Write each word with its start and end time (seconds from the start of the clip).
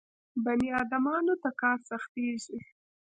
بني 0.43 0.69
ادمانو 0.81 1.33
ته 1.41 1.49
کار 1.61 1.77
سختېږي. 1.89 2.59